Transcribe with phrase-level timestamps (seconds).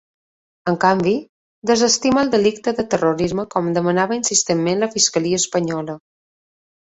[0.69, 1.11] En canvi,
[1.71, 5.99] desestima el delicte de terrorisme, com demanava insistentment la fiscalia espanyola.